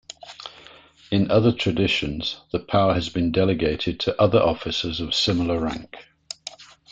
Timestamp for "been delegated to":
3.09-4.19